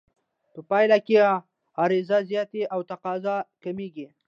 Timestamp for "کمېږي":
3.63-4.07